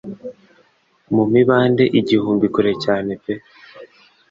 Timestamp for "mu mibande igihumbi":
1.15-2.45